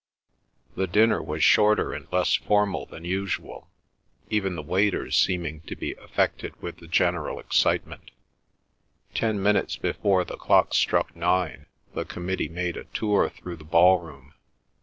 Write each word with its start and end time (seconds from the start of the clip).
The 0.75 0.87
dinner 0.87 1.21
was 1.21 1.43
shorter 1.43 1.93
and 1.93 2.11
less 2.11 2.33
formal 2.33 2.87
than 2.87 3.05
usual, 3.05 3.69
even 4.31 4.55
the 4.55 4.63
waiters 4.63 5.15
seeming 5.15 5.61
to 5.67 5.75
be 5.75 5.93
affected 5.93 6.59
with 6.59 6.77
the 6.77 6.87
general 6.87 7.39
excitement. 7.39 8.09
Ten 9.13 9.39
minutes 9.39 9.75
before 9.75 10.25
the 10.25 10.37
clock 10.37 10.73
struck 10.73 11.15
nine 11.15 11.67
the 11.93 12.03
committee 12.03 12.49
made 12.49 12.77
a 12.77 12.85
tour 12.85 13.29
through 13.29 13.57
the 13.57 13.63
ballroom. 13.63 14.33